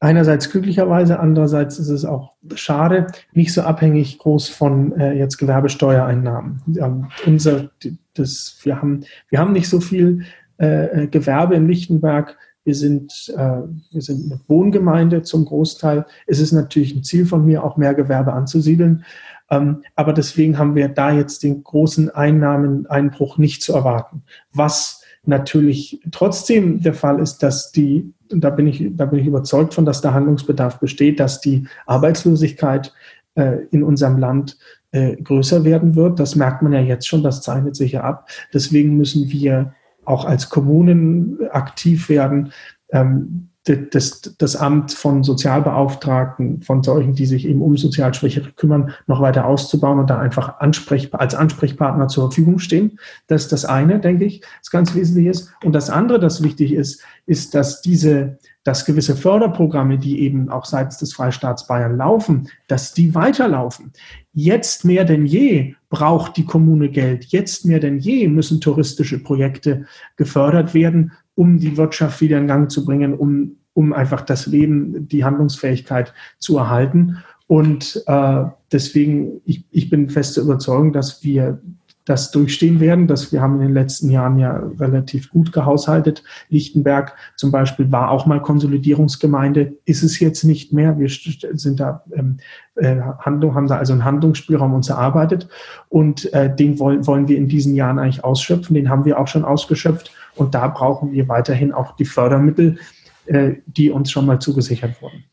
[0.00, 6.62] einerseits glücklicherweise, andererseits ist es auch schade, nicht so abhängig groß von äh, jetzt Gewerbesteuereinnahmen.
[6.80, 7.70] Ähm, unser,
[8.14, 10.24] das, wir, haben, wir haben nicht so viel
[10.58, 12.36] äh, äh, Gewerbe in Lichtenberg.
[12.64, 16.04] Wir sind, äh, wir sind eine Wohngemeinde zum Großteil.
[16.26, 19.04] Es ist natürlich ein Ziel von mir, auch mehr Gewerbe anzusiedeln.
[19.50, 24.22] Ähm, aber deswegen haben wir da jetzt den großen Einnahmeneinbruch nicht zu erwarten.
[24.52, 29.74] Was natürlich trotzdem der Fall ist, dass die, da bin ich, da bin ich überzeugt
[29.74, 32.92] von, dass der Handlungsbedarf besteht, dass die Arbeitslosigkeit
[33.34, 34.58] äh, in unserem Land
[34.90, 36.18] äh, größer werden wird.
[36.18, 38.28] Das merkt man ja jetzt schon, das zeichnet sich ja ab.
[38.52, 39.74] Deswegen müssen wir
[40.08, 42.52] auch als Kommunen aktiv werden,
[42.90, 48.94] ähm, das, das Amt von Sozialbeauftragten, von solchen, die sich eben um sozial Schwächere kümmern,
[49.06, 52.98] noch weiter auszubauen und da einfach Ansprech, als Ansprechpartner zur Verfügung stehen.
[53.26, 55.52] Das ist das eine, denke ich, das ganz wesentlich ist.
[55.64, 60.64] Und das andere, das wichtig ist, ist, dass diese, dass gewisse Förderprogramme, die eben auch
[60.64, 63.92] seitens des Freistaats Bayern laufen, dass die weiterlaufen.
[64.40, 67.24] Jetzt mehr denn je braucht die Kommune Geld.
[67.24, 72.70] Jetzt mehr denn je müssen touristische Projekte gefördert werden, um die Wirtschaft wieder in Gang
[72.70, 77.18] zu bringen, um, um einfach das Leben, die Handlungsfähigkeit zu erhalten.
[77.48, 81.60] Und äh, deswegen, ich, ich bin feste Überzeugung, dass wir
[82.08, 83.06] das durchstehen werden.
[83.06, 86.22] Das, wir haben in den letzten Jahren ja relativ gut gehaushaltet.
[86.48, 90.98] Lichtenberg zum Beispiel war auch mal Konsolidierungsgemeinde, ist es jetzt nicht mehr.
[90.98, 92.38] Wir sind da ähm,
[92.76, 95.48] äh, Handlung, haben da also einen Handlungsspielraum uns erarbeitet
[95.90, 98.74] und äh, den wollen, wollen wir in diesen Jahren eigentlich ausschöpfen.
[98.74, 102.78] Den haben wir auch schon ausgeschöpft und da brauchen wir weiterhin auch die Fördermittel,
[103.26, 105.24] äh, die uns schon mal zugesichert wurden.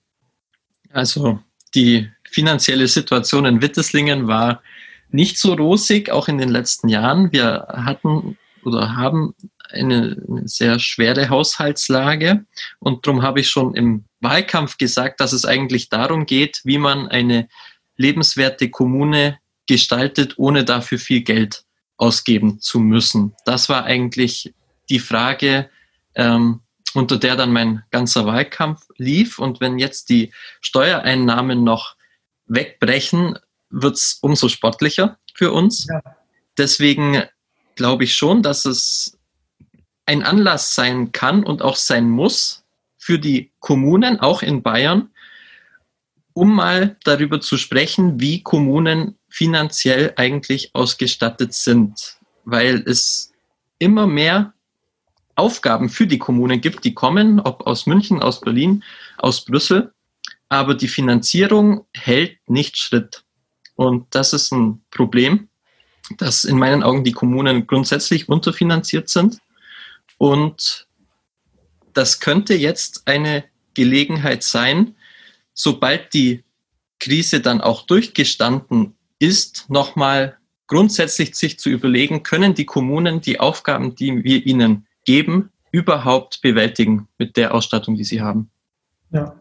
[0.92, 1.40] Also
[1.74, 4.62] die finanzielle Situation in Witteslingen war
[5.10, 7.32] nicht so rosig, auch in den letzten Jahren.
[7.32, 9.36] Wir hatten oder haben
[9.70, 12.46] eine, eine sehr schwere Haushaltslage
[12.80, 17.08] und darum habe ich schon im Wahlkampf gesagt, dass es eigentlich darum geht, wie man
[17.08, 17.48] eine
[17.98, 19.38] lebenswerte Kommune
[19.68, 21.64] gestaltet, ohne dafür viel Geld
[21.98, 23.34] ausgeben zu müssen.
[23.46, 24.54] Das war eigentlich
[24.90, 25.70] die Frage,
[26.16, 26.62] ähm,
[26.94, 29.40] unter der dann mein ganzer Wahlkampf lief.
[29.40, 31.96] Und wenn jetzt die Steuereinnahmen noch
[32.48, 33.38] wegbrechen,
[33.76, 35.88] wird es umso sportlicher für uns.
[35.88, 36.02] Ja.
[36.58, 37.24] Deswegen
[37.76, 39.18] glaube ich schon, dass es
[40.06, 42.64] ein Anlass sein kann und auch sein muss
[42.98, 45.10] für die Kommunen, auch in Bayern,
[46.34, 53.34] um mal darüber zu sprechen, wie Kommunen finanziell eigentlich ausgestattet sind, weil es
[53.80, 54.54] immer mehr
[55.36, 58.84] Aufgaben für die Kommunen gibt, die kommen, ob aus München, aus Berlin,
[59.18, 59.94] aus Brüssel,
[60.48, 63.25] aber die Finanzierung hält nicht Schritt.
[63.76, 65.50] Und das ist ein Problem,
[66.18, 69.40] dass in meinen Augen die Kommunen grundsätzlich unterfinanziert sind.
[70.18, 70.88] Und
[71.94, 74.96] das könnte jetzt eine Gelegenheit sein,
[75.54, 76.44] sobald die
[77.00, 83.96] Krise dann auch durchgestanden ist, nochmal grundsätzlich sich zu überlegen, können die Kommunen die Aufgaben,
[83.96, 88.50] die wir ihnen geben, überhaupt bewältigen mit der Ausstattung, die sie haben.
[89.12, 89.40] Ja.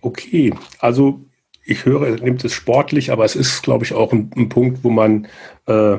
[0.00, 1.24] Okay, also
[1.64, 4.90] ich höre, nimmt es sportlich, aber es ist, glaube ich, auch ein, ein Punkt, wo
[4.90, 5.28] man
[5.66, 5.96] äh,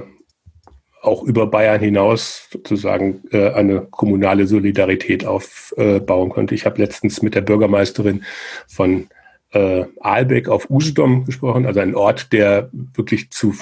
[1.01, 6.55] auch über Bayern hinaus sozusagen äh, eine kommunale Solidarität aufbauen könnte.
[6.55, 8.23] Ich habe letztens mit der Bürgermeisterin
[8.67, 9.07] von
[9.51, 13.55] äh, Aalbeck auf Usedom gesprochen, also ein Ort, der wirklich zu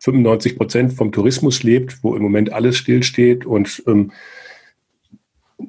[0.00, 4.12] 95 Prozent vom Tourismus lebt, wo im Moment alles stillsteht und ähm,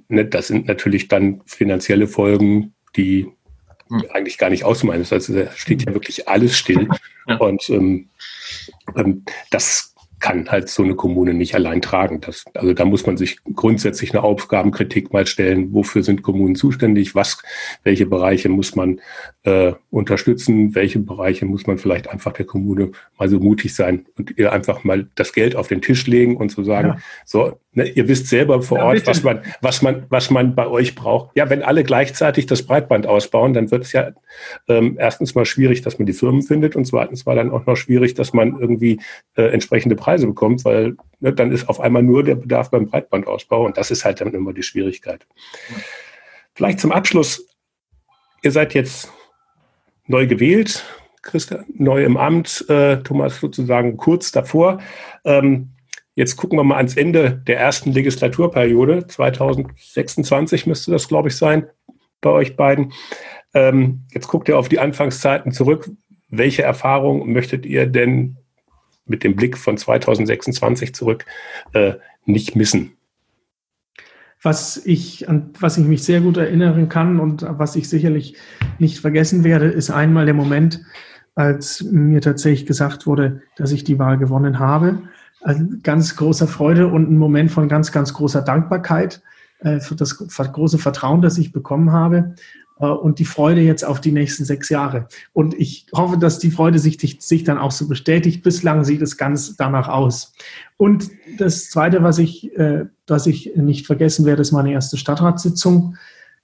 [0.08, 3.28] ne, das sind natürlich dann finanzielle Folgen, die.
[4.12, 5.06] Eigentlich gar nicht ausmalen.
[5.10, 6.88] Also da steht ja wirklich alles still.
[7.28, 7.38] Ja.
[7.38, 8.10] Und ähm,
[8.96, 12.20] ähm, das kann halt so eine Kommune nicht allein tragen.
[12.22, 15.74] Das, also da muss man sich grundsätzlich eine Aufgabenkritik mal stellen.
[15.74, 17.16] Wofür sind Kommunen zuständig?
[17.16, 17.42] Was,
[17.84, 19.00] welche Bereiche muss man
[19.50, 20.76] äh, unterstützen?
[20.76, 24.84] Welche Bereiche muss man vielleicht einfach der Kommune mal so mutig sein und ihr einfach
[24.84, 26.98] mal das Geld auf den Tisch legen und so sagen, ja.
[27.26, 30.68] so, ne, ihr wisst selber vor ja, Ort, was man, was man, was man bei
[30.68, 31.36] euch braucht.
[31.36, 34.12] Ja, wenn alle gleichzeitig das Breitband ausbauen, dann wird es ja
[34.68, 37.76] ähm, erstens mal schwierig, dass man die Firmen findet und zweitens war dann auch noch
[37.76, 39.00] schwierig, dass man irgendwie
[39.36, 43.66] äh, entsprechende Preise bekommt, weil ne, dann ist auf einmal nur der Bedarf beim Breitbandausbau
[43.66, 45.26] und das ist halt dann immer die Schwierigkeit.
[46.54, 47.48] Vielleicht zum Abschluss.
[48.42, 49.12] Ihr seid jetzt
[50.10, 50.84] neu gewählt,
[51.22, 54.80] Christa, neu im Amt, äh, Thomas sozusagen kurz davor.
[55.24, 55.70] Ähm,
[56.16, 59.08] jetzt gucken wir mal ans Ende der ersten Legislaturperiode.
[59.08, 61.68] 2026 müsste das, glaube ich, sein
[62.22, 62.92] bei euch beiden.
[63.54, 65.90] Ähm, jetzt guckt ihr auf die Anfangszeiten zurück.
[66.30, 68.38] Welche Erfahrungen möchtet ihr denn
[69.06, 71.26] mit dem Blick von 2026 zurück
[71.74, 71.94] äh,
[72.26, 72.99] nicht missen?
[74.42, 78.36] Was ich, an was ich mich sehr gut erinnern kann und was ich sicherlich
[78.78, 80.82] nicht vergessen werde, ist einmal der Moment,
[81.36, 85.02] als mir tatsächlich gesagt wurde, dass ich die Wahl gewonnen habe.
[85.42, 89.22] Also ganz großer Freude und ein Moment von ganz, ganz großer Dankbarkeit
[89.60, 92.36] äh, für das große Vertrauen, das ich bekommen habe.
[92.80, 95.08] Äh, und die Freude jetzt auf die nächsten sechs Jahre.
[95.34, 98.44] Und ich hoffe, dass die Freude sich, sich dann auch so bestätigt.
[98.44, 100.34] Bislang sieht es ganz danach aus.
[100.78, 105.96] Und das Zweite, was ich, äh, was ich nicht vergessen werde, ist meine erste Stadtratssitzung.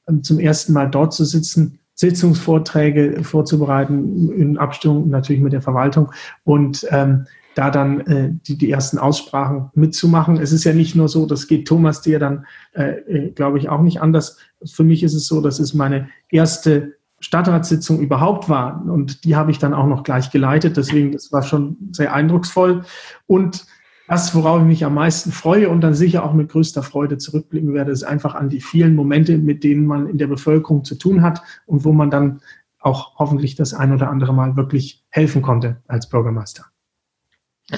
[0.08, 6.12] Ähm, zum ersten Mal dort zu sitzen, Sitzungsvorträge vorzubereiten, in Abstimmung natürlich mit der Verwaltung
[6.44, 10.38] und ähm, da dann äh, die, die ersten Aussprachen mitzumachen.
[10.38, 13.70] Es ist ja nicht nur so, das geht Thomas dir dann, äh, äh, glaube ich,
[13.70, 14.38] auch nicht anders.
[14.64, 19.50] Für mich ist es so, dass es meine erste Stadtratssitzung überhaupt war und die habe
[19.50, 20.76] ich dann auch noch gleich geleitet.
[20.76, 22.84] Deswegen, das war schon sehr eindrucksvoll.
[23.26, 23.66] Und
[24.08, 27.74] das, worauf ich mich am meisten freue und dann sicher auch mit größter Freude zurückblicken
[27.74, 31.22] werde, ist einfach an die vielen Momente, mit denen man in der Bevölkerung zu tun
[31.22, 32.42] hat und wo man dann
[32.80, 36.66] auch hoffentlich das ein oder andere Mal wirklich helfen konnte als Bürgermeister.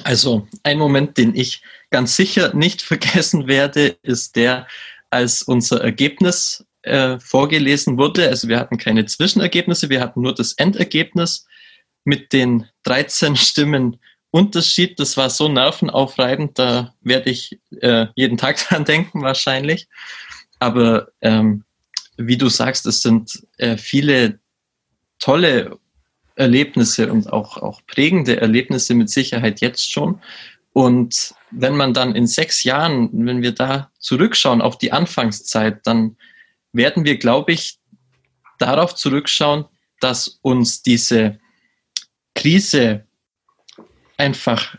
[0.04, 4.66] Also ein Moment, den ich ganz sicher nicht vergessen werde, ist der,
[5.10, 8.28] als unser Ergebnis äh, vorgelesen wurde.
[8.28, 11.46] Also wir hatten keine Zwischenergebnisse, wir hatten nur das Endergebnis
[12.04, 13.98] mit den 13 Stimmen
[14.30, 15.00] Unterschied.
[15.00, 19.88] Das war so nervenaufreibend, da werde ich äh, jeden Tag dran denken wahrscheinlich.
[20.58, 21.64] Aber ähm,
[22.16, 24.40] wie du sagst, es sind äh, viele
[25.18, 25.78] tolle
[26.38, 30.20] Erlebnisse und auch, auch prägende Erlebnisse mit Sicherheit jetzt schon.
[30.72, 36.16] Und wenn man dann in sechs Jahren, wenn wir da zurückschauen auf die Anfangszeit, dann
[36.72, 37.78] werden wir, glaube ich,
[38.58, 39.64] darauf zurückschauen,
[40.00, 41.38] dass uns diese
[42.34, 43.04] Krise
[44.16, 44.76] einfach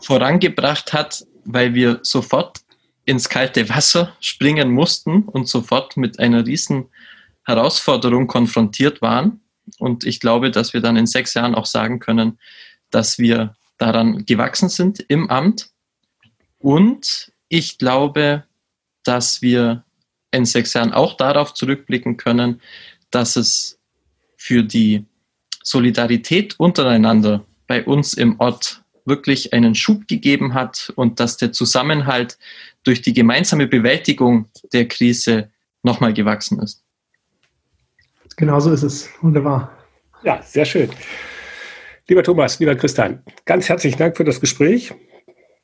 [0.00, 2.60] vorangebracht hat, weil wir sofort
[3.04, 6.86] ins kalte Wasser springen mussten und sofort mit einer riesen
[7.44, 9.40] Herausforderung konfrontiert waren.
[9.78, 12.38] Und ich glaube, dass wir dann in sechs Jahren auch sagen können,
[12.90, 15.70] dass wir daran gewachsen sind im Amt.
[16.58, 18.44] Und ich glaube,
[19.04, 19.84] dass wir
[20.30, 22.60] in sechs Jahren auch darauf zurückblicken können,
[23.10, 23.78] dass es
[24.36, 25.04] für die
[25.62, 32.38] Solidarität untereinander bei uns im Ort wirklich einen Schub gegeben hat und dass der Zusammenhalt
[32.82, 35.50] durch die gemeinsame Bewältigung der Krise
[35.82, 36.85] nochmal gewachsen ist.
[38.36, 39.08] Genau so ist es.
[39.22, 39.72] Wunderbar.
[40.22, 40.90] Ja, sehr schön.
[42.08, 44.94] Lieber Thomas, lieber Christian, ganz herzlichen Dank für das Gespräch.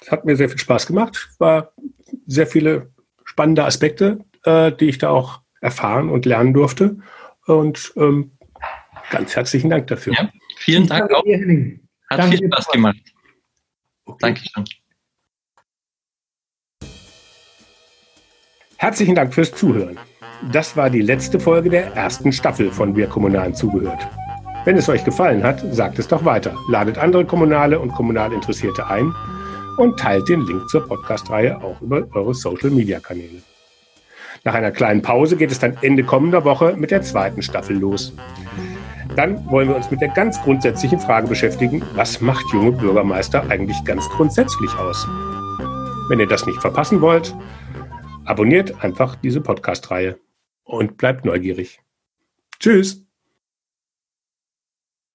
[0.00, 1.30] Es hat mir sehr viel Spaß gemacht.
[1.38, 1.72] War
[2.26, 2.90] sehr viele
[3.24, 6.98] spannende Aspekte, äh, die ich da auch erfahren und lernen durfte.
[7.46, 8.32] Und ähm,
[9.10, 10.14] ganz herzlichen Dank dafür.
[10.14, 11.24] Ja, vielen Dank auch.
[11.24, 12.96] Hat Danke viel Spaß gemacht.
[14.04, 14.18] Okay.
[14.20, 14.64] Dankeschön.
[18.76, 19.96] Herzlichen Dank fürs Zuhören.
[20.50, 24.08] Das war die letzte Folge der ersten Staffel von Wir Kommunalen zugehört.
[24.64, 26.56] Wenn es euch gefallen hat, sagt es doch weiter.
[26.68, 29.14] Ladet andere Kommunale und kommunal Interessierte ein
[29.76, 33.42] und teilt den Link zur Podcast-Reihe auch über eure Social-Media-Kanäle.
[34.44, 38.12] Nach einer kleinen Pause geht es dann Ende kommender Woche mit der zweiten Staffel los.
[39.14, 43.82] Dann wollen wir uns mit der ganz grundsätzlichen Frage beschäftigen, was macht junge Bürgermeister eigentlich
[43.84, 45.06] ganz grundsätzlich aus?
[46.08, 47.34] Wenn ihr das nicht verpassen wollt,
[48.24, 50.18] abonniert einfach diese Podcast-Reihe
[50.64, 51.80] und bleibt neugierig.
[52.58, 53.04] Tschüss!